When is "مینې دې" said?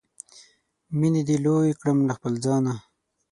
0.99-1.37